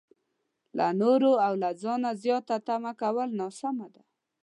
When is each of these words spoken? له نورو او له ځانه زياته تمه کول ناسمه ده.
له 0.77 0.87
نورو 1.01 1.31
او 1.45 1.53
له 1.63 1.69
ځانه 1.81 2.09
زياته 2.23 2.55
تمه 2.67 2.91
کول 3.01 3.29
ناسمه 3.39 3.87
ده. 3.93 4.03